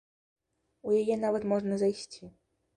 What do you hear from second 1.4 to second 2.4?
можна зайсці.